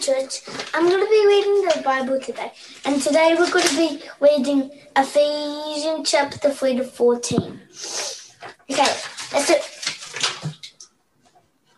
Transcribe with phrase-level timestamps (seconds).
[0.00, 0.42] church.
[0.74, 2.52] I'm going to be reading the Bible today.
[2.84, 7.60] And today we're going to be reading Ephesians chapter 3 to 14.
[8.70, 8.92] Okay,
[9.32, 9.54] let's do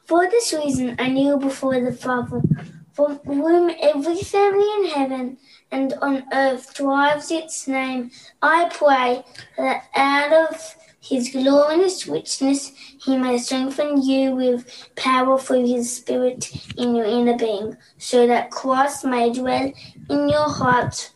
[0.06, 2.42] For this reason I knew before the Father,
[2.92, 5.38] from whom every family in heaven
[5.70, 8.10] and on earth drives its name,
[8.42, 9.24] I pray
[9.56, 16.50] that out of his glorious richness, he may strengthen you with power through his Spirit
[16.76, 19.72] in your inner being, so that Christ may dwell
[20.10, 21.14] in your hearts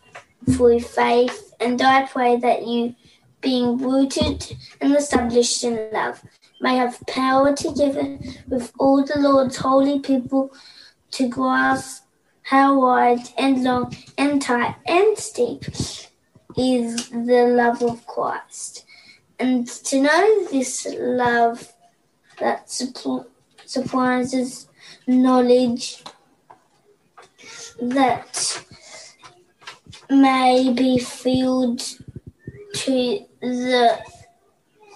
[0.51, 1.55] through faith.
[1.61, 2.95] And I pray that you,
[3.41, 6.23] being rooted and established in love,
[6.61, 10.53] may have power together with all the Lord's holy people
[11.13, 12.02] to grasp
[12.53, 15.65] how wide and long and tight and steep
[16.55, 18.85] is the love of Christ
[19.39, 21.73] and to know this love
[22.39, 22.69] that
[23.65, 24.69] surprises
[25.07, 26.05] knowledge
[27.81, 28.63] that
[30.11, 31.81] may be filled
[32.75, 33.99] to the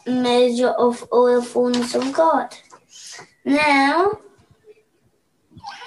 [0.06, 2.54] measure of all fullness of God.
[3.46, 4.20] Now,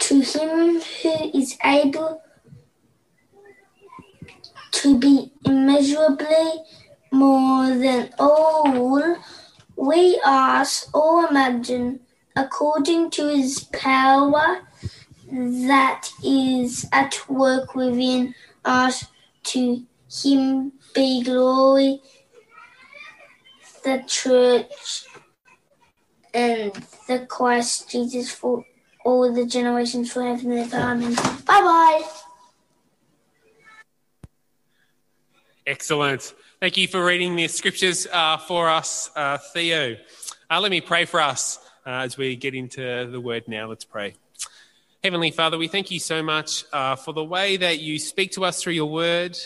[0.10, 2.20] to him who is able
[4.72, 6.64] to be immeasurably
[7.12, 9.16] more than all
[9.76, 12.00] we ask or imagine,
[12.36, 14.62] according to his power
[15.32, 18.34] that is at work within
[18.66, 19.06] us.
[19.44, 22.02] To him be glory,
[23.84, 25.06] the church,
[26.34, 26.74] and
[27.08, 28.66] the Christ Jesus for
[29.06, 30.78] all the generations forever and ever.
[30.78, 31.16] Amen.
[31.16, 32.04] Bye bye.
[35.66, 36.34] Excellent.
[36.60, 39.96] Thank you for reading the scriptures uh, for us, uh, Theo.
[40.50, 43.68] Uh, let me pray for us uh, as we get into the word now.
[43.68, 44.16] Let's pray.
[45.04, 48.44] Heavenly Father, we thank you so much uh, for the way that you speak to
[48.44, 49.38] us through your word.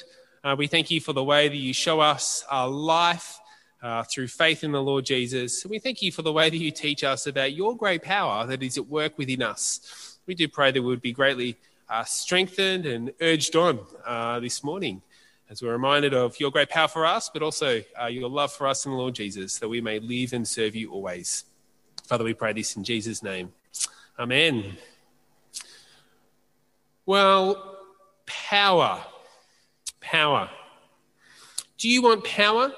[0.43, 3.39] Uh, we thank you for the way that you show us our life
[3.83, 5.65] Uh, through faith in the Lord Jesus.
[5.65, 8.63] We thank you for the way that you teach us about your great power that
[8.63, 10.17] is at work within us.
[10.25, 11.57] We do pray that we would be greatly
[11.89, 15.01] uh, strengthened and urged on uh, this morning
[15.49, 18.67] as we're reminded of your great power for us, but also uh, your love for
[18.67, 21.43] us in the Lord Jesus, that we may live and serve you always.
[22.05, 23.51] Father, we pray this in Jesus' name.
[24.17, 24.77] Amen.
[27.05, 27.79] Well,
[28.25, 29.03] power.
[29.99, 30.49] Power.
[31.77, 32.71] Do you want power?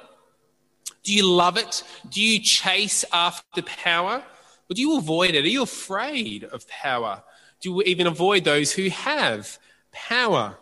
[1.05, 1.83] Do you love it?
[2.09, 4.23] Do you chase after power?
[4.69, 5.45] Or do you avoid it?
[5.45, 7.23] Are you afraid of power?
[7.61, 9.59] Do you even avoid those who have
[9.91, 10.57] power?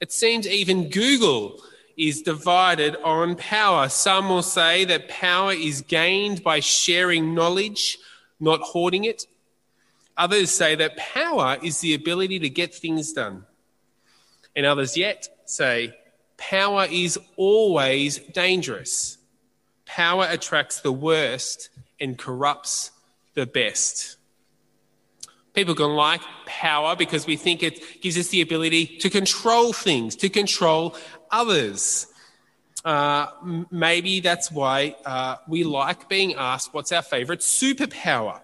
[0.00, 1.62] It seems even Google
[1.96, 3.88] is divided on power.
[3.88, 7.98] Some will say that power is gained by sharing knowledge,
[8.40, 9.26] not hoarding it.
[10.16, 13.46] Others say that power is the ability to get things done.
[14.56, 15.94] And others yet say
[16.36, 19.18] power is always dangerous.
[19.94, 21.68] Power attracts the worst
[22.00, 22.92] and corrupts
[23.34, 24.16] the best.
[25.52, 30.16] People can like power because we think it gives us the ability to control things,
[30.16, 30.96] to control
[31.30, 32.06] others.
[32.86, 33.26] Uh,
[33.70, 38.40] maybe that's why uh, we like being asked what's our favorite superpower.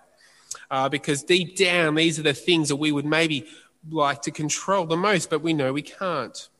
[0.70, 3.46] Uh, because deep down, these are the things that we would maybe
[3.90, 6.50] like to control the most, but we know we can't.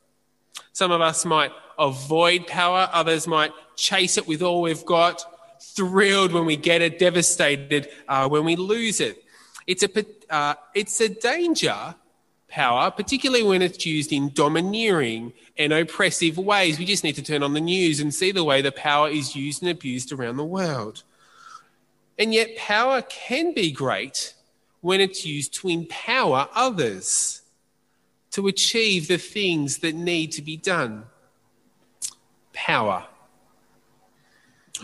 [0.72, 5.24] Some of us might avoid power, others might chase it with all we've got,
[5.60, 9.22] thrilled when we get it, devastated uh, when we lose it.
[9.66, 11.94] It's a, uh, it's a danger,
[12.48, 16.78] power, particularly when it's used in domineering and oppressive ways.
[16.78, 19.36] We just need to turn on the news and see the way the power is
[19.36, 21.04] used and abused around the world.
[22.18, 24.34] And yet, power can be great
[24.80, 27.42] when it's used to empower others
[28.32, 31.04] to achieve the things that need to be done.
[32.58, 33.06] Power.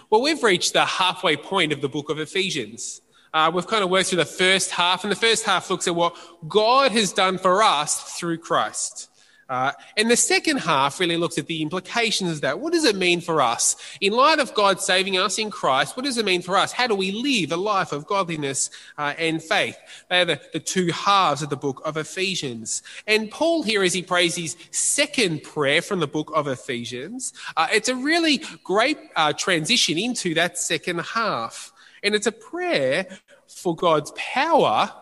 [0.09, 3.01] Well, we've reached the halfway point of the book of Ephesians.
[3.33, 5.95] Uh, we've kind of worked through the first half, and the first half looks at
[5.95, 9.11] what God has done for us through Christ.
[9.49, 12.61] Uh, and the second half really looks at the implications of that.
[12.61, 13.77] What does it mean for us?
[14.01, 16.73] In light of God saving us in Christ, what does it mean for us?
[16.73, 19.77] How do we live a life of godliness uh, and faith?
[20.09, 22.83] They are the, the two halves of the book of Ephesians.
[23.07, 27.69] And Paul here, as he prays his second prayer from the book of Ephesians, uh,
[27.73, 31.73] it's a really great uh, transition into that second half.
[32.03, 33.07] And it's a prayer
[33.49, 34.93] for God's power,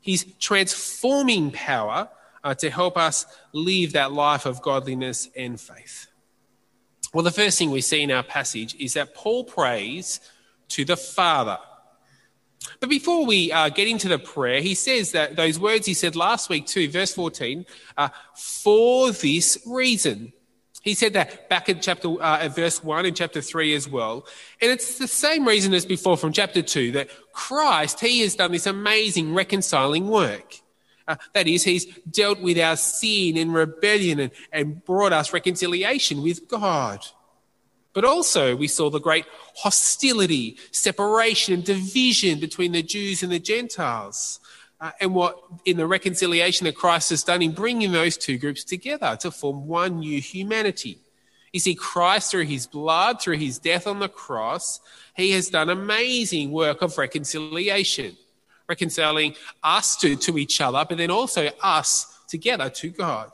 [0.00, 2.08] His transforming power,
[2.46, 6.06] uh, to help us live that life of godliness and faith.
[7.12, 10.20] Well, the first thing we see in our passage is that Paul prays
[10.68, 11.58] to the Father.
[12.78, 16.14] But before we uh, get into the prayer, he says that those words he said
[16.14, 17.66] last week too, verse 14,
[17.96, 20.32] uh, for this reason.
[20.82, 24.24] He said that back in chapter, uh, verse 1 and chapter 3 as well.
[24.62, 28.52] And it's the same reason as before from chapter 2 that Christ, he has done
[28.52, 30.60] this amazing reconciling work.
[31.08, 36.22] Uh, that is, he's dealt with our sin and rebellion and, and brought us reconciliation
[36.22, 37.04] with God.
[37.92, 39.24] But also, we saw the great
[39.54, 44.40] hostility, separation, and division between the Jews and the Gentiles.
[44.78, 48.62] Uh, and what in the reconciliation that Christ has done in bringing those two groups
[48.62, 50.98] together to form one new humanity.
[51.54, 54.80] You see, Christ, through his blood, through his death on the cross,
[55.14, 58.18] he has done amazing work of reconciliation,
[58.68, 63.30] reconciling us to, to each other, but then also us together to God.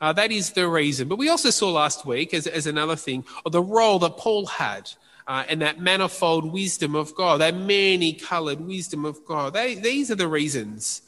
[0.00, 1.08] Uh, that is the reason.
[1.08, 4.90] But we also saw last week, as, as another thing, the role that Paul had
[5.26, 9.52] uh, and that manifold wisdom of God, that many colored wisdom of God.
[9.52, 11.02] They, these are the reasons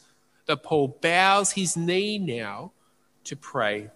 [0.45, 2.71] that Paul bows his knee now
[3.25, 3.89] to pray.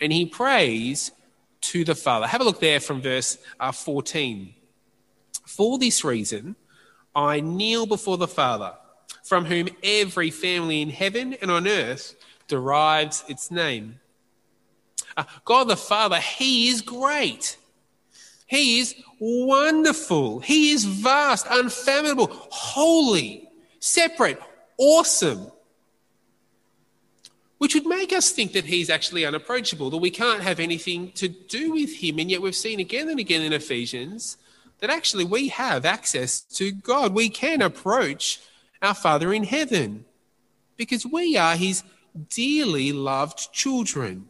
[0.00, 1.10] And he prays
[1.62, 2.26] to the Father.
[2.26, 4.54] Have a look there from verse uh, 14.
[5.46, 6.56] For this reason,
[7.14, 8.74] I kneel before the Father,
[9.22, 12.16] from whom every family in heaven and on earth
[12.48, 14.00] derives its name.
[15.16, 17.56] Uh, God the Father, He is great.
[18.46, 20.40] He is wonderful.
[20.40, 23.48] He is vast, unfathomable, holy,
[23.80, 24.40] separate,
[24.76, 25.50] awesome.
[27.58, 31.28] Which would make us think that he's actually unapproachable, that we can't have anything to
[31.28, 32.18] do with him.
[32.18, 34.36] And yet we've seen again and again in Ephesians
[34.84, 37.14] that actually we have access to God.
[37.14, 38.42] We can approach
[38.82, 40.04] our Father in heaven
[40.76, 41.82] because we are his
[42.28, 44.28] dearly loved children.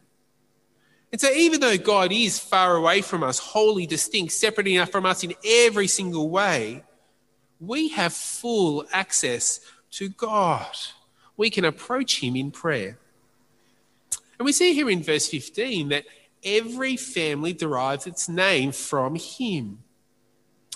[1.11, 5.05] And so, even though God is far away from us, wholly distinct, separate enough from
[5.05, 6.85] us in every single way,
[7.59, 9.59] we have full access
[9.91, 10.73] to God.
[11.35, 12.97] We can approach Him in prayer.
[14.39, 16.05] And we see here in verse 15 that
[16.45, 19.79] every family derives its name from Him.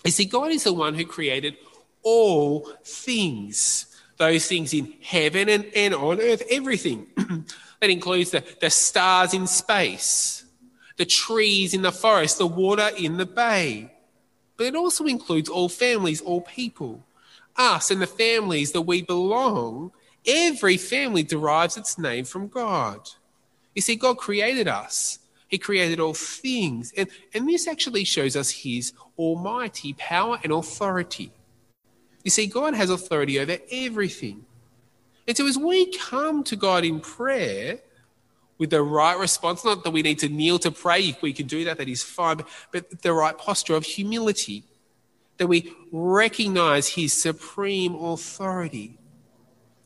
[0.06, 1.58] You see, God is the one who created
[2.04, 7.08] all things those things in heaven and, and on earth, everything.
[7.80, 10.44] that includes the, the stars in space,
[10.98, 13.92] the trees in the forest, the water in the bay.
[14.58, 17.04] But it also includes all families, all people,
[17.56, 19.92] us and the families that we belong.
[20.28, 23.10] Every family derives its name from God.
[23.74, 25.20] You see, God created us.
[25.50, 26.94] He created all things.
[26.96, 31.32] And, and this actually shows us his almighty power and authority.
[32.24, 34.46] You see, God has authority over everything.
[35.28, 37.80] And so as we come to God in prayer
[38.60, 41.48] with the right response, not that we need to kneel to pray, if we can
[41.48, 42.42] do that, that is fine,
[42.72, 44.64] but the right posture of humility,
[45.38, 48.98] that we recognize his supreme authority.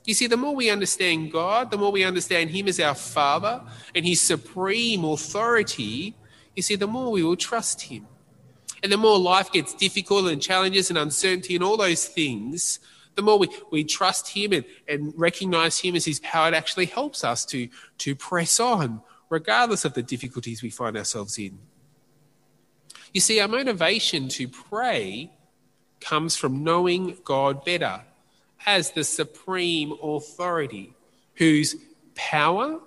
[0.06, 3.62] You see, the more we understand God, the more we understand him as our Father
[3.96, 6.16] and his supreme authority,
[6.56, 8.08] you see, the more we will trust him.
[8.84, 12.80] And the more life gets difficult and challenges and uncertainty and all those things,
[13.16, 16.88] the more we, we trust Him and, and recognize Him as His power, it actually
[16.88, 21.60] helps us to, to press on, regardless of the difficulties we find ourselves in.
[23.14, 25.32] You see, our motivation to pray
[26.02, 28.02] comes from knowing God better
[28.66, 30.94] as the supreme authority
[31.36, 31.76] whose
[32.16, 32.80] power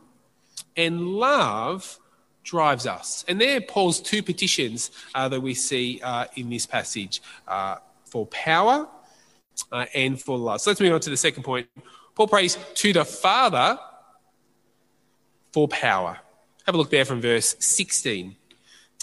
[0.77, 1.99] and love
[2.45, 3.25] drives us.
[3.29, 8.27] And there, Paul's two petitions uh, that we see uh, in this passage uh, for
[8.27, 8.89] power
[9.73, 10.61] uh, and for love.
[10.61, 11.69] So let's move on to the second point.
[12.15, 13.79] Paul prays to the Father
[15.53, 16.19] for power.
[16.67, 18.37] Have a look there from verse 16.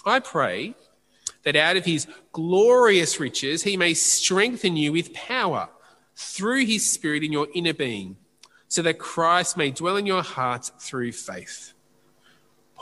[0.05, 0.75] I pray
[1.43, 5.69] that out of his glorious riches he may strengthen you with power
[6.15, 8.17] through his Spirit in your inner being,
[8.67, 11.73] so that Christ may dwell in your hearts through faith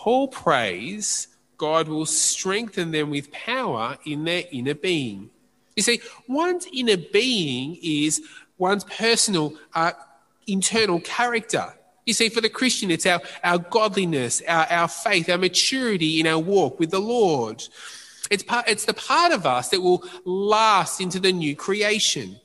[0.02, 5.30] Paul prays God will strengthen them with power in their inner being.
[5.76, 8.20] You see, one's inner being is
[8.58, 9.92] one's personal, uh,
[10.48, 11.72] internal character.
[12.08, 16.26] You see, for the Christian, it's our, our godliness, our, our faith, our maturity in
[16.26, 17.64] our walk with the Lord.
[18.32, 22.40] It's, part, it's the part of us that will last into the new creation.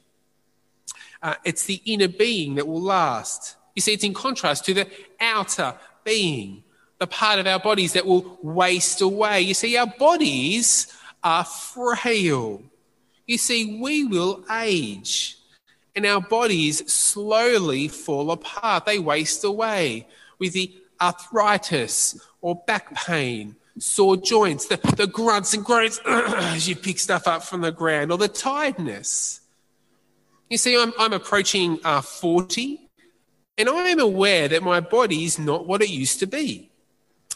[1.23, 3.57] Uh, it's the inner being that will last.
[3.75, 4.89] You see, it's in contrast to the
[5.21, 6.63] outer being
[6.99, 9.43] the part of our bodies that will waste away.
[9.43, 12.63] You see, our bodies are frail.
[13.27, 15.37] You see, we will age
[15.97, 18.85] and our bodies slowly fall apart.
[18.85, 20.07] They waste away
[20.39, 26.77] with the arthritis or back pain, sore joints, the, the grunts and groans as you
[26.77, 29.41] pick stuff up from the ground, or the tiredness.
[30.49, 32.89] You see, I'm, I'm approaching uh, 40,
[33.59, 36.71] and I am aware that my body is not what it used to be.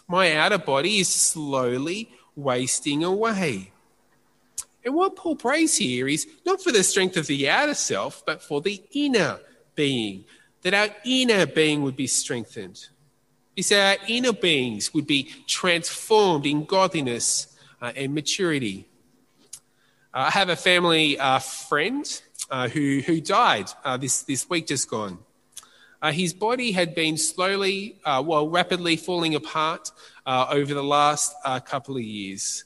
[0.07, 3.73] My outer body is slowly wasting away.
[4.85, 8.43] And what Paul prays here is not for the strength of the outer self, but
[8.43, 9.41] for the inner
[9.75, 10.25] being,
[10.63, 12.89] that our inner being would be strengthened.
[13.57, 18.89] He said our inner beings would be transformed in godliness uh, and maturity.
[20.15, 24.67] Uh, I have a family uh, friend uh, who, who died uh, this, this week
[24.67, 25.19] just gone.
[26.03, 29.91] Uh, his body had been slowly, well, rapidly falling apart
[30.27, 31.35] over the last
[31.67, 32.65] couple of years.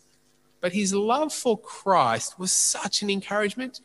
[0.61, 3.81] But his love for Christ was such an encouragement.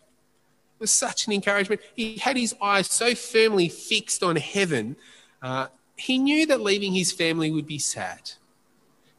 [0.78, 1.82] Was such an encouragement.
[1.94, 4.96] He had his eyes so firmly fixed on heaven.
[5.42, 8.32] Uh, he knew that leaving his family would be sad.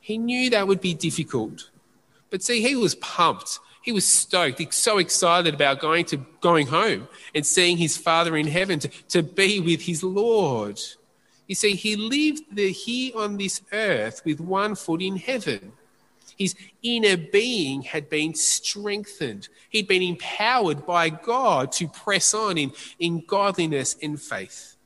[0.00, 1.68] He knew that would be difficult.
[2.30, 3.58] But see, he was pumped.
[3.82, 8.36] He was stoked, He's so excited about going to going home and seeing his father
[8.36, 10.80] in heaven to, to be with his Lord.
[11.46, 15.72] You see, he lived the, here on this earth with one foot in heaven.
[16.38, 19.48] His inner being had been strengthened.
[19.68, 24.76] He'd been empowered by God to press on in, in godliness and faith.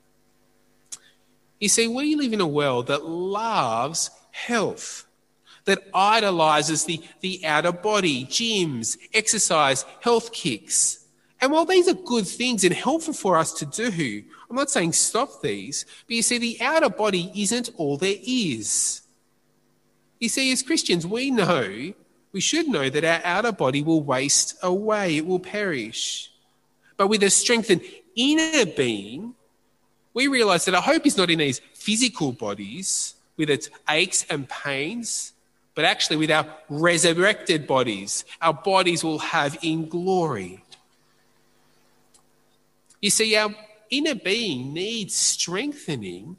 [1.59, 5.05] You see, we live in a world that loves health,
[5.65, 11.05] that idolizes the, the outer body, gyms, exercise, health kicks.
[11.41, 14.93] And while these are good things and helpful for us to do, I'm not saying
[14.93, 19.01] stop these, but you see, the outer body isn't all there is.
[20.19, 21.93] You see, as Christians, we know,
[22.31, 26.31] we should know that our outer body will waste away, it will perish.
[26.97, 27.81] But with a strengthened
[28.15, 29.35] inner being,
[30.13, 34.47] we realize that our hope is not in these physical bodies with its aches and
[34.47, 35.33] pains,
[35.75, 38.25] but actually with our resurrected bodies.
[38.41, 40.63] Our bodies will have in glory.
[43.01, 43.53] You see, our
[43.89, 46.37] inner being needs strengthening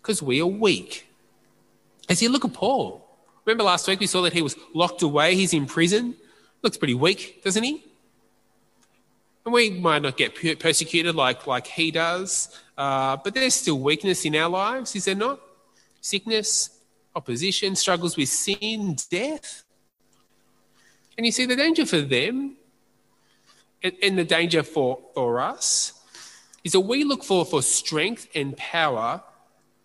[0.00, 1.06] because we are weak.
[2.08, 3.02] As you look at Paul,
[3.44, 6.14] Remember last week we saw that he was locked away, he's in prison.
[6.62, 7.84] Looks pretty weak, doesn't he?
[9.44, 14.24] And we might not get persecuted like, like he does, uh, but there's still weakness
[14.24, 15.40] in our lives, is there not?
[16.00, 16.70] Sickness,
[17.14, 19.64] opposition, struggles with sin, death.
[21.16, 22.56] And you see, the danger for them
[23.82, 25.92] and, and the danger for, for us
[26.64, 29.22] is that we look for, for strength and power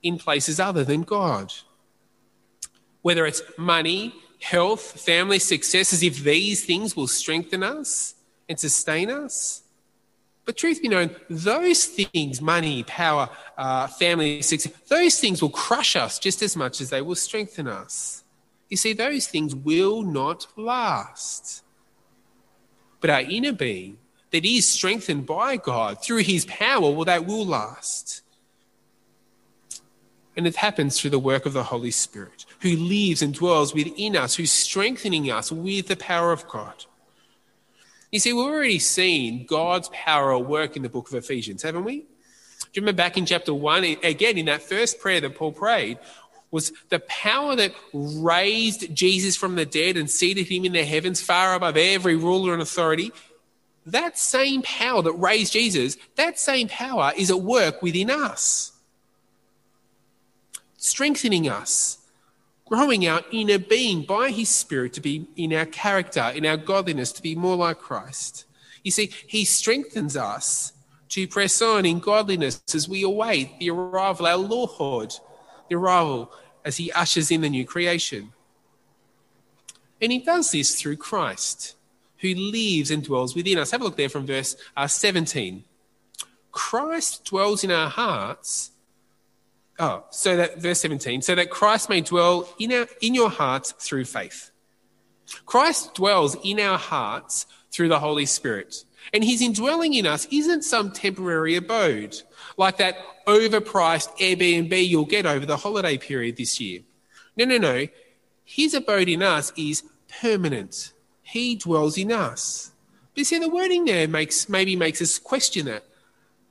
[0.03, 1.53] in places other than God
[3.07, 8.15] whether it's money, health, family, success, as if these things will strengthen us
[8.50, 9.63] and sustain us.
[10.48, 15.98] But truth be known, those things, money, power, uh, family, success, those things will crush
[15.98, 18.24] us just as much as they will strengthen us.
[18.70, 21.63] You see, those things will not last.
[23.01, 23.98] But our inner being,
[24.32, 28.22] that is strengthened by God through his power, well, that will last.
[30.38, 34.16] And it happens through the work of the Holy Spirit, who lives and dwells within
[34.16, 36.86] us, who's strengthening us with the power of God.
[38.12, 41.84] You see, we've already seen God's power at work in the book of Ephesians, haven't
[41.84, 42.00] we?
[42.00, 42.06] Do
[42.74, 46.00] you remember back in chapter 1, again, in that first prayer that Paul prayed,
[46.50, 51.22] was the power that raised Jesus from the dead and seated him in the heavens
[51.22, 53.12] far above every ruler and authority.
[53.86, 58.72] That same power that raised Jesus, that same power is at work within us
[60.78, 61.97] strengthening us,
[62.67, 67.12] growing our inner being by His Spirit to be in our character, in our godliness,
[67.13, 68.45] to be more like Christ.
[68.83, 70.74] You see, He strengthens us
[71.09, 75.13] to press on in godliness as we await the arrival, our Lord,
[75.69, 76.31] the arrival
[76.65, 78.33] as He ushers in the new creation.
[80.01, 81.75] And He does this through Christ,
[82.17, 83.71] who lives and dwells within us.
[83.71, 85.63] Have a look there from verse uh, 17.
[86.51, 88.71] Christ dwells in our hearts
[89.79, 93.74] Oh, so that verse 17, so that Christ may dwell in, our, in your hearts
[93.74, 94.51] through faith.
[95.46, 98.84] Christ dwells in our hearts through the Holy Spirit.
[99.13, 102.22] And his indwelling in us isn't some temporary abode,
[102.57, 106.81] like that overpriced Airbnb you'll get over the holiday period this year.
[107.36, 107.88] No, no, no.
[108.43, 109.84] His abode in us is
[110.22, 110.93] permanent.
[111.22, 112.72] He dwells in us.
[113.15, 115.84] But see, the wording there makes maybe makes us question that.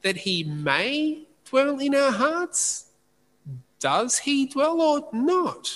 [0.03, 2.86] That he may dwell in our hearts
[3.87, 5.71] does he dwell or not?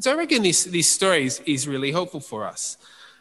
[0.00, 2.76] So I reckon this, this story is, is really helpful for us.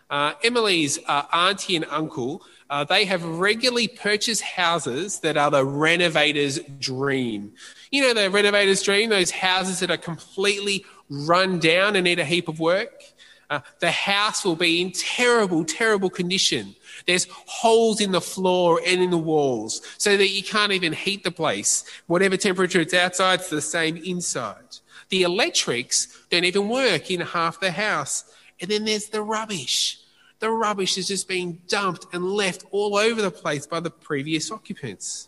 [0.10, 5.64] Uh, Emily's uh, auntie and uncle, uh, they have regularly purchased houses that are the
[5.64, 7.54] renovator's dream.
[7.90, 12.26] You know, the renovator's dream, those houses that are completely run down and need a
[12.26, 13.04] heap of work.
[13.50, 16.76] Uh, the house will be in terrible, terrible condition.
[17.06, 21.24] There's holes in the floor and in the walls so that you can't even heat
[21.24, 21.84] the place.
[22.08, 24.78] Whatever temperature it's outside, it's the same inside.
[25.10, 28.26] The electrics don't even work in half the house.
[28.60, 30.00] And then there's the rubbish.
[30.40, 34.52] The rubbish is just being dumped and left all over the place by the previous
[34.52, 35.28] occupants.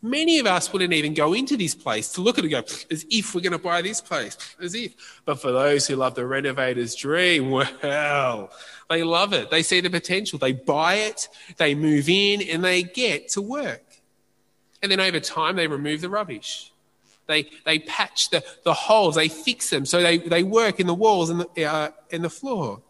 [0.00, 2.74] Many of us wouldn't even go into this place to look at it and go,
[2.90, 4.94] as if we're going to buy this place, as if.
[5.24, 7.50] But for those who love the renovator's dream,
[7.82, 8.50] well,
[8.92, 9.50] they love it.
[9.50, 10.38] They see the potential.
[10.38, 13.82] They buy it, they move in, and they get to work.
[14.82, 16.72] And then over time, they remove the rubbish.
[17.26, 20.94] They, they patch the, the holes, they fix them so they, they work in the
[20.94, 22.82] walls and the, uh, and the floor.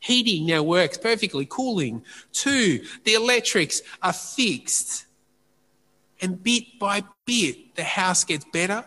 [0.00, 2.02] Heating now works perfectly, cooling.
[2.32, 2.84] too.
[3.04, 5.04] the electrics are fixed.
[6.22, 8.84] And bit by bit, the house gets better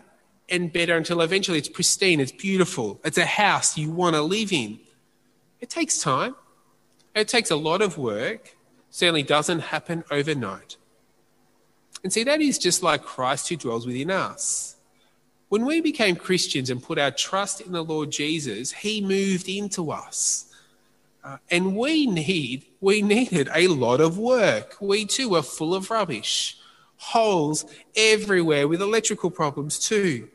[0.48, 4.52] and better until eventually it's pristine, it's beautiful, it's a house you want to live
[4.52, 4.80] in.
[5.60, 6.36] It takes time,
[7.14, 8.56] it takes a lot of work,
[8.90, 10.76] certainly doesn't happen overnight.
[12.02, 14.76] And see, that is just like Christ who dwells within us.
[15.48, 19.90] When we became Christians and put our trust in the Lord Jesus, He moved into
[19.90, 20.52] us.
[21.24, 24.76] Uh, and we need, we needed a lot of work.
[24.80, 26.58] We too were full of rubbish
[26.98, 27.64] holes
[27.96, 30.28] everywhere with electrical problems too.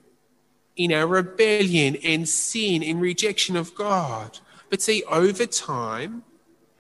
[0.76, 4.40] In our rebellion and sin and rejection of God.
[4.74, 6.24] But see, over time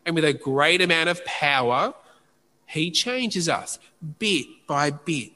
[0.04, 1.94] and with a great amount of power,
[2.66, 3.78] He changes us
[4.18, 5.34] bit by bit.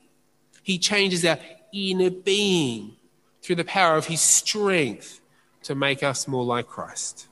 [0.64, 1.38] He changes our
[1.72, 2.96] inner being
[3.44, 5.22] through the power of His strength
[5.62, 7.28] to make us more like Christ.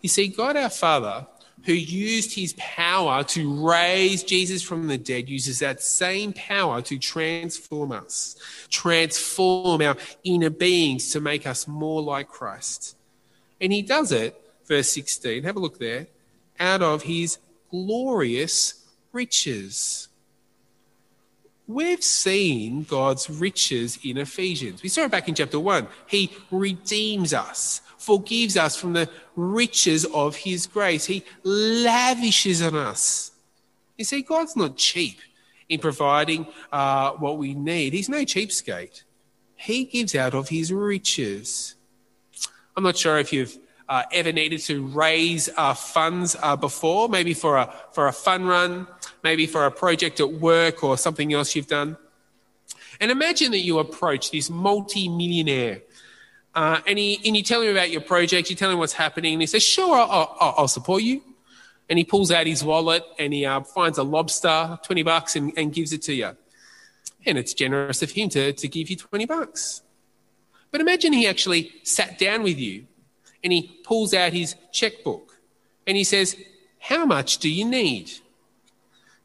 [0.00, 1.28] You see, God our Father
[1.64, 6.98] who used his power to raise Jesus from the dead, uses that same power to
[6.98, 8.34] transform us,
[8.68, 12.96] transform our inner beings to make us more like Christ.
[13.60, 16.06] And he does it, verse 16, have a look there,
[16.58, 17.38] out of his
[17.70, 20.08] glorious riches.
[21.66, 24.82] We've seen God's riches in Ephesians.
[24.82, 25.86] We saw it back in chapter 1.
[26.06, 31.04] He redeems us forgives us from the riches of his grace.
[31.04, 33.30] He lavishes on us.
[33.98, 35.18] You see, God's not cheap
[35.68, 37.92] in providing uh, what we need.
[37.92, 39.02] He's no cheapskate.
[39.54, 41.74] He gives out of his riches.
[42.76, 43.56] I'm not sure if you've
[43.88, 48.44] uh, ever needed to raise uh, funds uh, before, maybe for a, for a fun
[48.44, 48.86] run,
[49.24, 51.96] maybe for a project at work or something else you've done.
[53.00, 55.82] And imagine that you approach this multi-millionaire
[56.54, 59.34] uh, and, he, and you tell him about your project, you tell him what's happening,
[59.34, 61.22] and he says, Sure, I'll, I'll, I'll support you.
[61.88, 65.52] And he pulls out his wallet and he uh, finds a lobster, 20 bucks, and,
[65.56, 66.36] and gives it to you.
[67.26, 69.82] And it's generous of him to, to give you 20 bucks.
[70.70, 72.86] But imagine he actually sat down with you
[73.42, 75.40] and he pulls out his checkbook
[75.86, 76.36] and he says,
[76.78, 78.10] How much do you need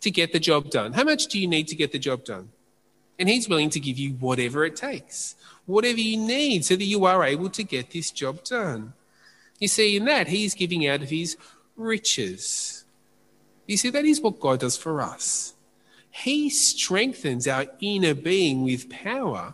[0.01, 0.93] to get the job done?
[0.93, 2.49] How much do you need to get the job done?
[3.17, 7.05] And he's willing to give you whatever it takes whatever you need so that you
[7.05, 8.93] are able to get this job done.
[9.59, 11.37] You see, in that, he's giving out of his
[11.75, 12.85] riches.
[13.67, 15.53] You see, that is what God does for us.
[16.11, 19.53] He strengthens our inner being with power.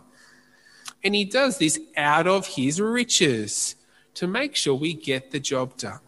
[1.04, 3.76] And he does this out of his riches
[4.14, 6.00] to make sure we get the job done.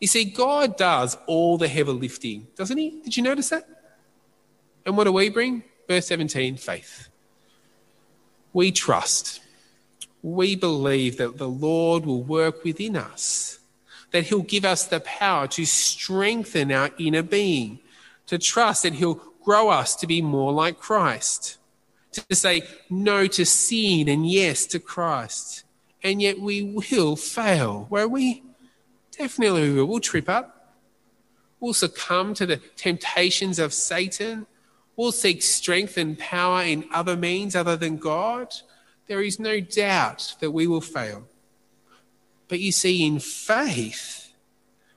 [0.00, 3.00] You see, God does all the heavy lifting, doesn't he?
[3.02, 3.68] Did you notice that?
[4.84, 5.64] And what do we bring?
[5.88, 7.08] Verse 17 faith
[8.56, 9.42] we trust.
[10.22, 13.58] We believe that the Lord will work within us,
[14.12, 17.80] that He'll give us the power to strengthen our inner being,
[18.28, 21.58] to trust that He'll grow us to be more like Christ,
[22.16, 25.64] to say no to sin and yes to Christ.
[26.02, 28.42] And yet we will fail, won't we?
[29.16, 29.86] Definitely we will.
[29.86, 30.74] We'll trip up.
[31.58, 34.46] We'll succumb to the temptations of Satan
[34.96, 38.54] We'll seek strength and power in other means other than God,
[39.08, 41.24] there is no doubt that we will fail.
[42.48, 44.25] But you see, in faith,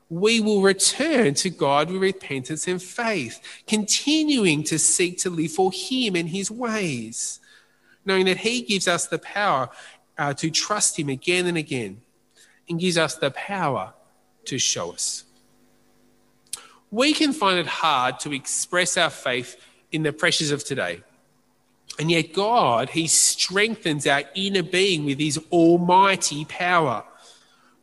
[0.10, 5.72] we will return to God with repentance and faith, continuing to seek to live for
[5.72, 7.39] Him and His ways,
[8.06, 9.69] knowing that He gives us the power
[10.17, 12.02] uh, to trust Him again and again,
[12.67, 13.93] and gives us the power
[14.45, 15.26] to show us.
[16.91, 21.04] We can find it hard to express our faith in the pressures of today.
[22.00, 27.04] And yet, God, He strengthens our inner being with His almighty power.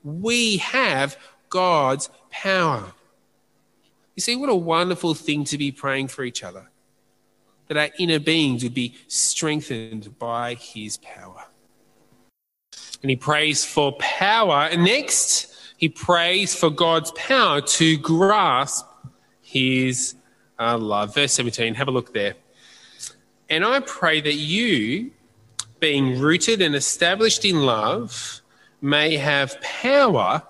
[0.02, 1.16] We have
[1.48, 2.92] God's power.
[4.14, 6.70] You see, what a wonderful thing to be praying for each other.
[7.68, 11.46] That our inner beings would be strengthened by His power.
[13.02, 14.68] And he prays for power.
[14.70, 18.86] And next, he prays for God's power to grasp
[19.42, 20.14] his
[20.58, 21.14] uh, love.
[21.14, 22.34] Verse 17, have a look there.
[23.48, 25.12] And I pray that you,
[25.78, 28.40] being rooted and established in love,
[28.80, 30.42] may have power,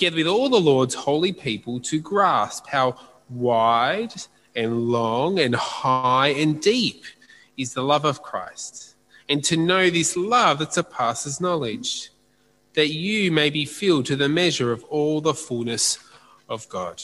[0.00, 2.96] together with all the Lord's holy people, to grasp how
[3.28, 4.14] wide
[4.56, 7.04] and long and high and deep
[7.58, 8.94] is the love of Christ,
[9.28, 12.10] and to know this love that surpasses knowledge,
[12.72, 15.98] that you may be filled to the measure of all the fullness
[16.48, 17.02] of God.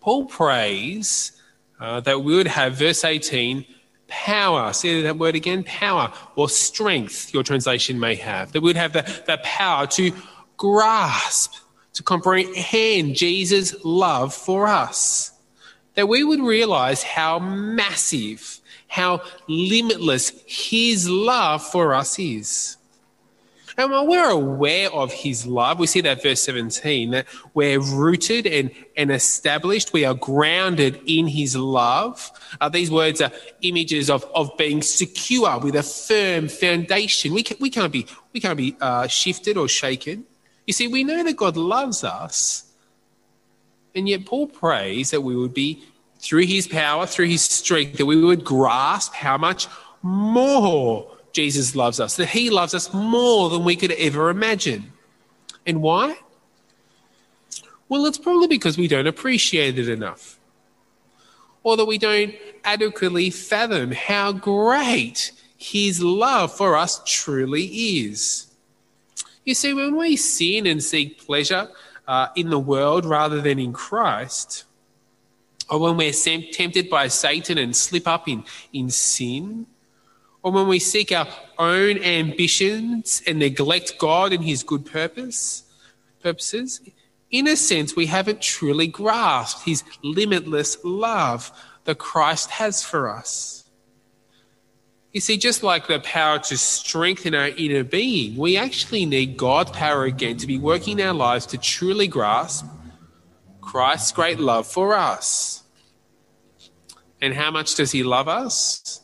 [0.00, 1.32] Paul prays
[1.78, 3.66] uh, that we would have, verse 18,
[4.08, 4.72] power.
[4.72, 5.64] See that word again?
[5.64, 8.52] Power or strength, your translation may have.
[8.52, 10.12] That we would have the, the power to
[10.62, 11.54] grasp,
[11.92, 15.32] to comprehend Jesus' love for us.
[15.94, 22.76] That we would realize how massive, how limitless his love for us is.
[23.76, 28.46] And while we're aware of his love, we see that verse 17, that we're rooted
[28.46, 32.30] and, and established, we are grounded in his love.
[32.60, 37.34] Uh, these words are images of, of being secure with a firm foundation.
[37.34, 40.26] We, can, we can't be, we can't be uh, shifted or shaken.
[40.66, 42.64] You see, we know that God loves us,
[43.94, 45.84] and yet Paul prays that we would be,
[46.18, 49.66] through his power, through his strength, that we would grasp how much
[50.02, 54.92] more Jesus loves us, that he loves us more than we could ever imagine.
[55.66, 56.18] And why?
[57.88, 60.38] Well, it's probably because we don't appreciate it enough,
[61.64, 68.46] or that we don't adequately fathom how great his love for us truly is.
[69.44, 71.68] You see, when we sin and seek pleasure
[72.06, 74.64] uh, in the world rather than in Christ,
[75.68, 79.66] or when we're tempted by Satan and slip up in, in sin,
[80.42, 81.28] or when we seek our
[81.58, 85.64] own ambitions and neglect God and his good purpose,
[86.22, 86.80] purposes,
[87.30, 91.50] in a sense, we haven't truly grasped his limitless love
[91.84, 93.61] that Christ has for us.
[95.12, 99.70] You see, just like the power to strengthen our inner being, we actually need God's
[99.70, 102.64] power again to be working in our lives to truly grasp
[103.60, 105.62] Christ's great love for us.
[107.20, 109.02] And how much does he love us?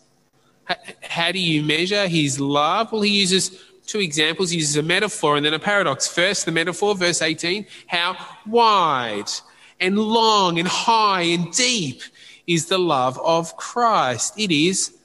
[1.03, 2.91] How do you measure his love?
[2.91, 4.51] Well, he uses two examples.
[4.51, 6.09] He uses a metaphor and then a paradox.
[6.09, 8.17] First, the metaphor, verse 18, how
[8.47, 9.31] wide
[9.79, 12.03] and long and high and deep
[12.47, 14.39] is the love of Christ.
[14.39, 14.98] It is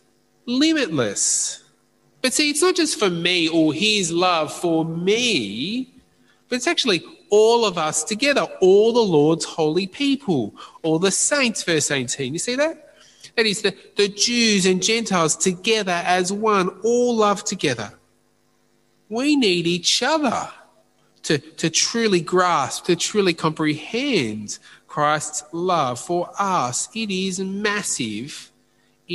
[0.46, 1.64] limitless.
[2.22, 5.94] But see, it's not just for me or his love for me,
[6.48, 11.64] but it's actually all of us together, all the Lord's holy people, all the saints,
[11.64, 12.32] verse 18.
[12.32, 12.94] You see that?
[13.36, 17.92] That is, the, the Jews and Gentiles together as one, all love together.
[19.10, 20.50] We need each other
[21.24, 26.88] to, to truly grasp, to truly comprehend Christ's love for us.
[26.94, 28.52] It is massive,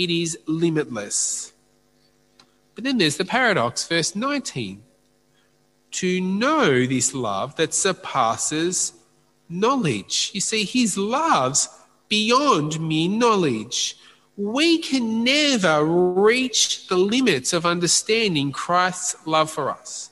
[0.03, 1.53] it is limitless.
[2.75, 4.83] But then there's the paradox, verse 19.
[5.91, 8.93] To know this love that surpasses
[9.49, 10.31] knowledge.
[10.35, 11.69] You see, his love's
[12.09, 13.97] beyond mere knowledge
[14.39, 20.11] we can never reach the limits of understanding Christ's love for us.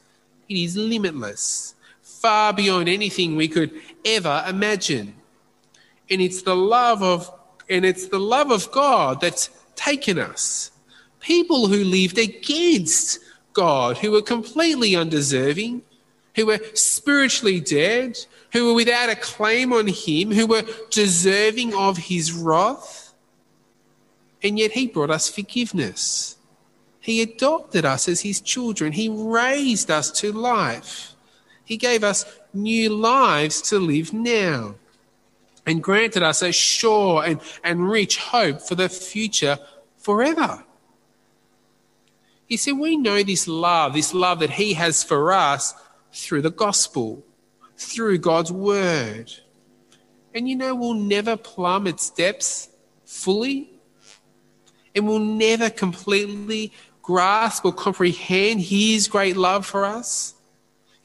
[0.48, 3.70] It is limitless, far beyond anything we could
[4.04, 5.14] ever imagine.
[6.10, 7.30] And it's the love of
[7.68, 10.70] and it's the love of God that's taken us.
[11.20, 13.20] People who lived against
[13.52, 15.82] God, who were completely undeserving,
[16.34, 18.18] who were spiritually dead,
[18.52, 23.06] who were without a claim on Him, who were deserving of His wrath
[24.42, 26.36] and yet He brought us forgiveness.
[27.00, 28.92] He adopted us as His children.
[28.92, 31.14] He raised us to life.
[31.64, 34.76] He gave us new lives to live now
[35.66, 39.58] and granted us a sure and, and rich hope for the future
[39.98, 40.64] forever.
[42.46, 45.74] He said, We know this love, this love that He has for us
[46.12, 47.24] through the gospel,
[47.76, 49.32] through God's word.
[50.32, 52.68] And you know, we'll never plumb its depths
[53.04, 53.70] fully
[54.94, 60.35] and we'll never completely grasp or comprehend His great love for us?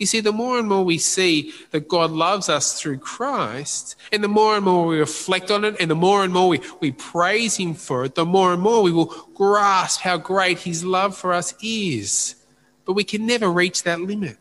[0.02, 4.24] You see, the more and more we see that God loves us through Christ, and
[4.24, 6.92] the more and more we reflect on it, and the more and more we, we
[6.92, 11.16] praise Him for it, the more and more we will grasp how great His love
[11.16, 12.34] for us is.
[12.84, 14.40] But we can never reach that limit.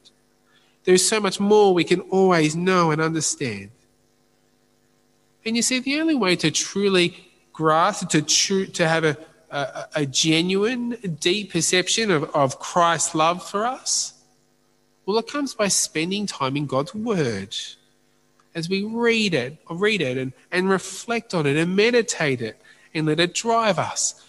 [0.85, 3.71] There's so much more we can always know and understand.
[5.45, 7.19] And you see, the only way to truly
[7.53, 9.19] grasp, to, tru- to have a,
[9.51, 14.15] a, a genuine, deep perception of, of Christ's love for us
[15.11, 17.57] Well, it comes by spending time in God's Word
[18.55, 22.57] as we read it, read it and, and reflect on it and meditate it
[22.95, 24.25] and let it drive us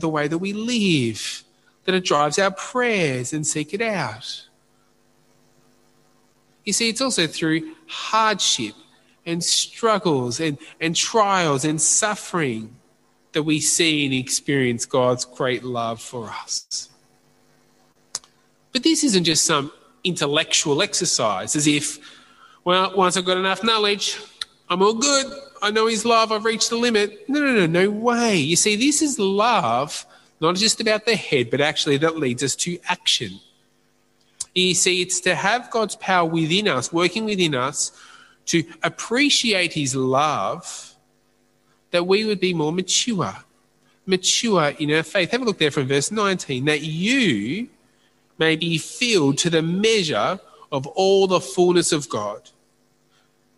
[0.00, 1.44] the way that we live,
[1.84, 4.48] that it drives our prayers and seek it out.
[6.64, 8.74] You see, it's also through hardship
[9.26, 12.74] and struggles and, and trials and suffering
[13.30, 16.90] that we see and experience God's great love for us.
[18.72, 19.70] But this isn't just some
[20.06, 21.98] intellectual exercise as if,
[22.64, 24.18] well, once I've got enough knowledge,
[24.68, 25.26] I'm all good.
[25.62, 26.32] I know His love.
[26.32, 27.28] I've reached the limit.
[27.28, 28.36] No, no, no, no way.
[28.36, 30.06] You see, this is love,
[30.40, 33.40] not just about the head, but actually that leads us to action.
[34.54, 37.92] You see, it's to have God's power within us, working within us,
[38.46, 40.94] to appreciate His love,
[41.90, 43.34] that we would be more mature,
[44.06, 45.30] mature in our faith.
[45.30, 47.68] Have a look there from verse 19, that you
[48.38, 50.38] may be filled to the measure
[50.70, 52.50] of all the fullness of God.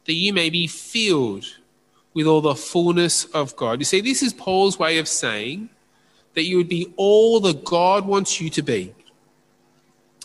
[0.05, 1.45] That you may be filled
[2.15, 3.79] with all the fullness of God.
[3.79, 5.69] You see, this is Paul's way of saying
[6.35, 8.95] that you would be all that God wants you to be.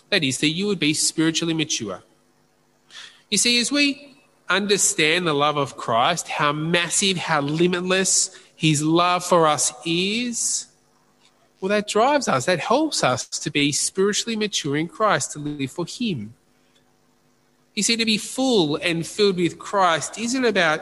[0.10, 2.04] That is, that you would be spiritually mature.
[3.30, 4.16] You see, as we
[4.50, 10.68] understand the love of Christ, how massive, how limitless his love for us is,
[11.64, 15.72] well, that drives us, that helps us to be spiritually mature in Christ, to live
[15.72, 16.34] for him.
[17.74, 20.82] You see, to be full and filled with Christ isn't about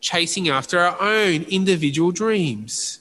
[0.00, 3.00] chasing after our own individual dreams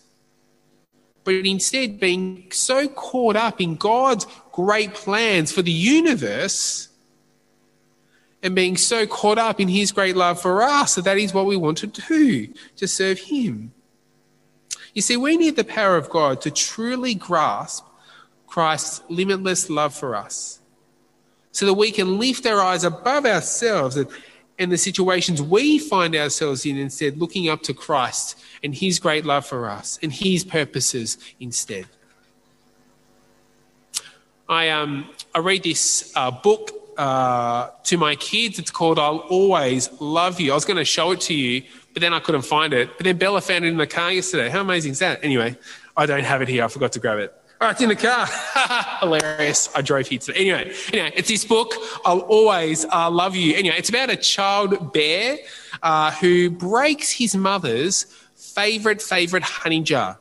[1.23, 6.89] but instead being so caught up in God's great plans for the universe
[8.43, 11.47] and being so caught up in His great love for us that that is what
[11.47, 13.73] we want to do to serve Him.
[14.95, 17.86] You see, we need the power of God to truly grasp
[18.47, 20.62] Christ's limitless love for us
[21.51, 24.08] so that we can lift our eyes above ourselves and,
[24.58, 29.25] and the situations we find ourselves in, instead looking up to Christ and His great
[29.25, 31.88] love for us and His purposes instead.
[34.47, 38.60] I, um, I read this uh, book uh, to my kids.
[38.60, 40.51] It's called I'll Always Love You.
[40.51, 42.89] I was going to show it to you, but then I couldn't find it.
[42.97, 44.49] But then Bella found it in the car yesterday.
[44.49, 45.23] How amazing is that?
[45.23, 45.58] Anyway,
[45.97, 46.63] I don't have it here.
[46.63, 47.34] I forgot to grab it.
[47.62, 48.27] All right, it's in the car.
[48.99, 49.73] Hilarious.
[49.73, 50.39] I drove here today.
[50.39, 53.55] Anyway, anyway, it's this book, I'll Always uh, Love You.
[53.55, 55.38] Anyway, it's about a child bear
[55.81, 60.19] uh, who breaks his mother's favorite, favorite honey jar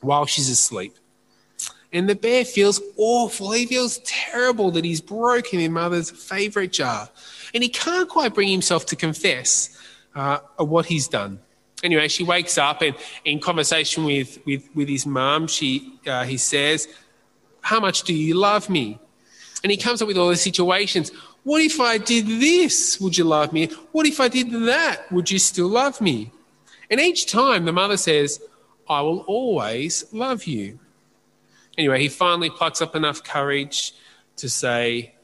[0.00, 0.94] while she's asleep.
[1.92, 3.52] And the bear feels awful.
[3.52, 7.08] He feels terrible that he's broken his mother's favorite jar.
[7.54, 9.78] And he can't quite bring himself to confess
[10.14, 11.40] uh, what he's done.
[11.82, 16.36] Anyway, she wakes up and in conversation with, with, with his mum, she, uh, he
[16.36, 16.88] says,
[17.60, 18.98] How much do you love me?
[19.62, 21.10] And he comes up with all the situations.
[21.44, 23.00] What if I did this?
[23.00, 23.68] Would you love me?
[23.92, 25.10] What if I did that?
[25.10, 26.32] Would you still love me?
[26.90, 28.40] And each time the mother says,
[28.88, 30.78] I will always love you.
[31.78, 33.94] Anyway, he finally plucks up enough courage
[34.36, 35.14] to say,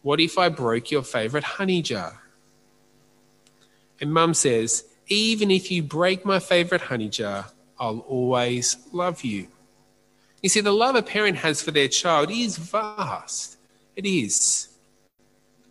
[0.00, 2.22] What if I broke your favorite honey jar?
[4.00, 7.46] And mum says, Even if you break my favorite honey jar,
[7.78, 9.48] I'll always love you.
[10.42, 13.58] You see, the love a parent has for their child is vast.
[13.94, 14.68] It is.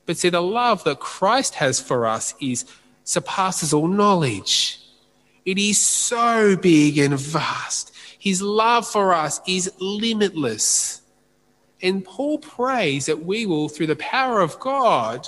[0.06, 2.66] But see, the love that Christ has for us is
[3.04, 4.80] surpasses all knowledge.
[5.46, 7.91] It is so big and vast.
[8.22, 11.02] His love for us is limitless.
[11.82, 15.28] And Paul prays that we will, through the power of God,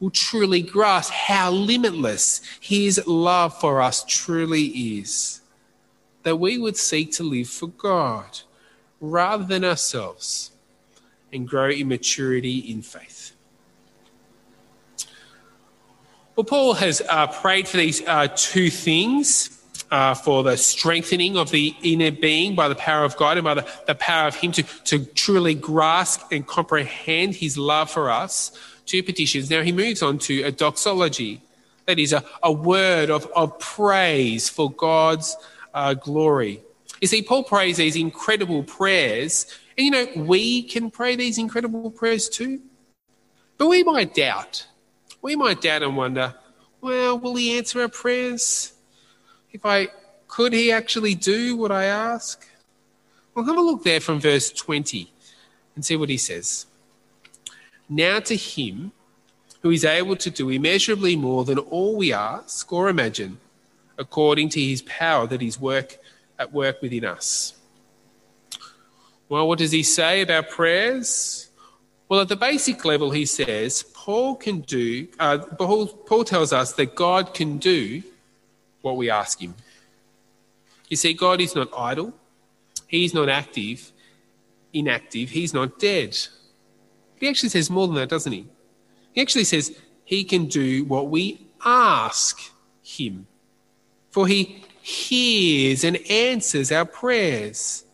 [0.00, 5.42] will truly grasp how limitless his love for us truly is.
[6.24, 8.40] That we would seek to live for God
[9.00, 10.50] rather than ourselves
[11.32, 13.36] and grow in maturity in faith.
[16.34, 21.50] Well, Paul has uh, prayed for these uh, two things uh, for the strengthening of
[21.50, 24.52] the inner being by the power of God and by the, the power of Him
[24.52, 28.52] to, to truly grasp and comprehend His love for us.
[28.86, 29.50] Two petitions.
[29.50, 31.40] Now he moves on to a doxology.
[31.86, 35.36] That is a, a word of, of praise for God's
[35.72, 36.62] uh, glory.
[37.00, 41.90] You see, Paul prays these incredible prayers, and you know, we can pray these incredible
[41.90, 42.60] prayers too.
[43.58, 44.66] But we might doubt
[45.24, 46.34] we might doubt and wonder,
[46.82, 48.73] well, will he answer our prayers?
[49.54, 49.86] If I
[50.26, 52.44] could he actually do what I ask?
[53.34, 55.08] Well, have a look there from verse 20
[55.76, 56.66] and see what he says.
[57.88, 58.90] Now to him
[59.62, 63.38] who is able to do immeasurably more than all we ask or imagine,
[63.96, 65.98] according to his power that is work
[66.36, 67.54] at work within us.
[69.28, 71.48] Well, what does he say about prayers?
[72.08, 76.72] Well, at the basic level, he says, Paul can do, uh, Paul, Paul tells us
[76.72, 78.02] that God can do
[78.84, 79.54] what we ask him.
[80.88, 82.12] You see, God is not idle,
[82.86, 83.92] he's not active,
[84.72, 86.16] inactive, he's not dead.
[87.18, 88.46] He actually says more than that, doesn't he?
[89.12, 92.38] He actually says he can do what we ask
[92.82, 93.26] him.
[94.10, 97.84] For he hears and answers our prayers.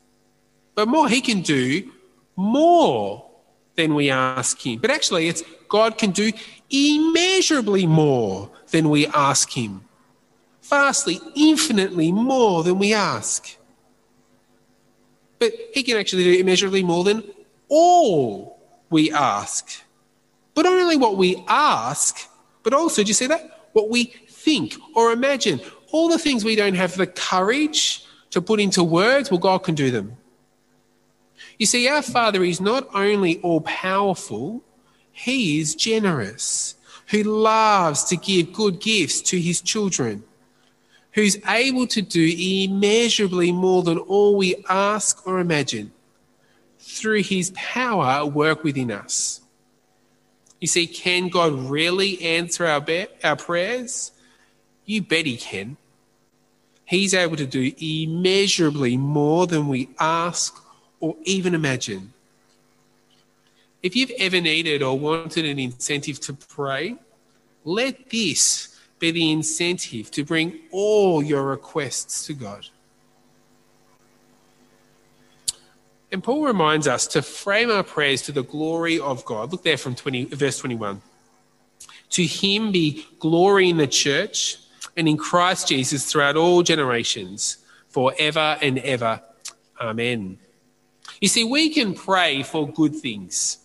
[0.75, 1.91] But more, he can do
[2.37, 3.31] more
[3.77, 4.81] than we ask him.
[4.81, 6.33] But actually, it's God can do
[6.71, 9.85] immeasurably more than we ask him.
[10.71, 13.57] Vastly, infinitely more than we ask.
[15.41, 17.25] But he can actually do immeasurably more than
[17.69, 19.83] all we ask.
[20.55, 22.29] But not only what we ask,
[22.63, 23.69] but also, do you see that?
[23.73, 25.61] What we think or imagine.
[25.91, 29.75] All the things we don't have the courage to put into words, well, God can
[29.75, 30.17] do them.
[31.59, 34.63] You see, our Father is not only all powerful,
[35.11, 36.77] He is generous,
[37.09, 40.23] who loves to give good gifts to His children,
[41.13, 45.93] who's able to do immeasurably more than all we ask or imagine
[46.79, 49.41] through His power work within us.
[50.61, 54.13] You see, can God really answer our, be- our prayers?
[54.85, 55.77] You bet He can.
[56.85, 60.61] He's able to do immeasurably more than we ask
[60.99, 62.13] or even imagine.
[63.83, 66.97] If you've ever needed or wanted an incentive to pray,
[67.65, 68.70] let this
[69.01, 72.67] be the incentive to bring all your requests to God.
[76.13, 79.53] And Paul reminds us to frame our prayers to the glory of God.
[79.53, 81.01] Look there from 20, verse 21.
[82.11, 84.59] To him be glory in the church
[84.97, 87.59] and in Christ Jesus throughout all generations,
[87.89, 89.23] forever and ever.
[89.81, 90.39] Amen.
[91.21, 93.59] You see, we can pray for good things.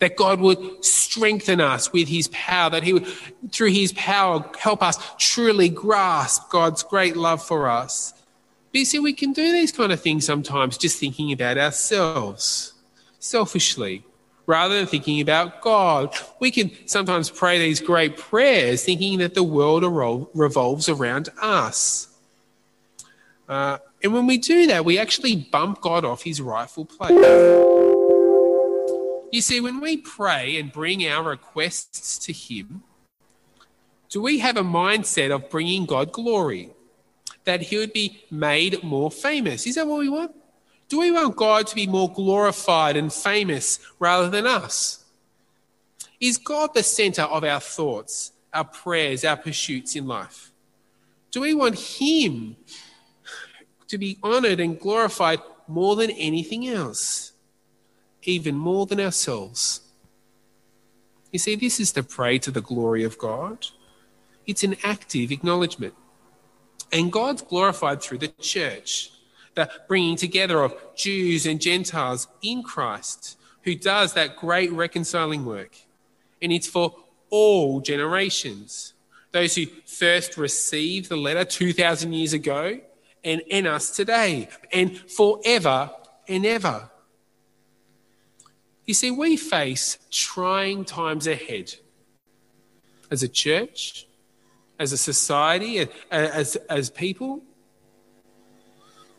[0.00, 3.06] That God would strengthen us with his power, that he would,
[3.50, 8.12] through his power, help us truly grasp God's great love for us.
[8.72, 12.74] But you see, we can do these kind of things sometimes just thinking about ourselves,
[13.18, 14.04] selfishly,
[14.44, 16.14] rather than thinking about God.
[16.40, 19.82] We can sometimes pray these great prayers thinking that the world
[20.34, 22.08] revolves around us.
[23.48, 27.75] Uh, and when we do that, we actually bump God off his rightful place.
[29.32, 32.82] You see, when we pray and bring our requests to him,
[34.08, 36.70] do we have a mindset of bringing God glory?
[37.46, 39.66] that he would be made more famous.
[39.66, 40.32] Is that what we want?
[40.88, 45.04] Do we want God to be more glorified and famous rather than us?
[46.20, 50.52] Is God the center of our thoughts, our prayers, our pursuits in life?
[51.30, 52.56] Do we want Him
[53.88, 57.32] to be honored and glorified more than anything else,
[58.28, 59.80] even more than ourselves?
[61.32, 63.66] You see, this is to pray to the glory of God.
[64.46, 65.94] It's an active acknowledgement.
[66.92, 69.10] And God's glorified through the church,
[69.54, 75.76] the bringing together of Jews and Gentiles in Christ, who does that great reconciling work.
[76.40, 76.94] And it's for
[77.30, 78.94] all generations.
[79.32, 82.80] Those who first received the letter 2,000 years ago
[83.24, 85.90] and in us today and forever
[86.28, 86.88] and ever.
[88.86, 91.74] You see, we face trying times ahead
[93.10, 94.06] as a church,
[94.78, 97.42] as a society, as, as people.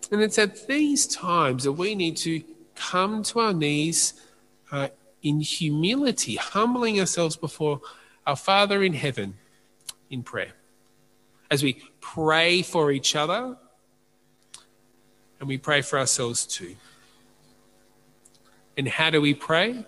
[0.09, 2.41] And it's at these times that we need to
[2.75, 4.13] come to our knees
[4.71, 4.87] uh,
[5.21, 7.81] in humility, humbling ourselves before
[8.25, 9.35] our Father in heaven
[10.09, 10.53] in prayer.
[11.51, 13.57] As we pray for each other
[15.39, 16.75] and we pray for ourselves too.
[18.77, 19.83] And how do we pray?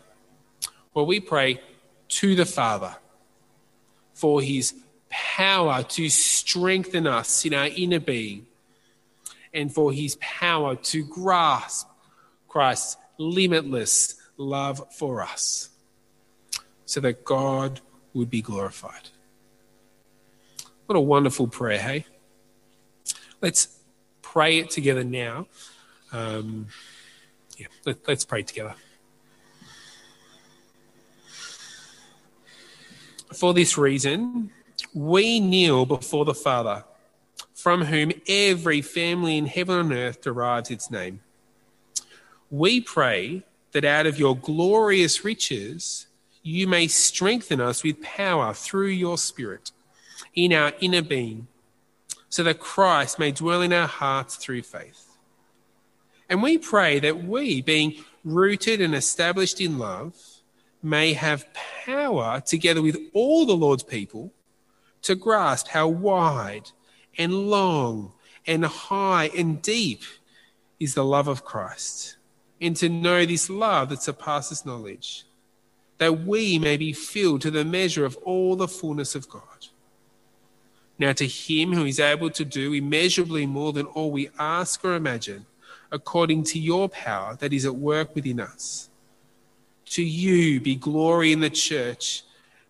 [0.93, 1.61] Well, we pray
[2.09, 2.95] to the Father
[4.13, 4.73] for his
[5.09, 8.47] power to strengthen us in our inner being
[9.53, 11.87] and for his power to grasp
[12.47, 15.69] Christ's limitless love for us
[16.85, 17.81] so that God
[18.13, 19.09] would be glorified.
[20.87, 22.05] What a wonderful prayer, hey?
[23.41, 23.79] Let's
[24.21, 25.45] pray it together now.
[26.11, 26.67] Um,
[27.59, 28.75] yeah, let, let's pray together.
[33.33, 34.49] For this reason,
[34.93, 36.85] we kneel before the Father,
[37.53, 41.19] from whom every family in heaven and earth derives its name.
[42.49, 43.43] We pray
[43.73, 46.07] that out of your glorious riches,
[46.41, 49.71] you may strengthen us with power through your Spirit
[50.33, 51.47] in our inner being,
[52.29, 55.08] so that Christ may dwell in our hearts through faith.
[56.29, 60.15] And we pray that we, being rooted and established in love,
[60.83, 61.47] may have
[61.85, 64.31] power, together with all the Lord's people,
[65.01, 66.71] to grasp how wide
[67.17, 68.13] and long
[68.45, 70.03] and high and deep
[70.79, 72.17] is the love of Christ,
[72.61, 75.25] and to know this love that surpasses knowledge,
[75.97, 79.67] that we may be filled to the measure of all the fullness of God.
[80.97, 84.95] Now, to him who is able to do immeasurably more than all we ask or
[84.95, 85.45] imagine,
[85.91, 88.89] according to your power that is at work within us.
[89.85, 92.23] To you be glory in the church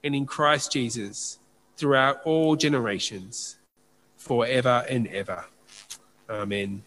[0.03, 1.39] and in Christ Jesus
[1.75, 3.57] throughout all generations,
[4.17, 5.45] forever and ever.
[6.29, 6.83] Amen.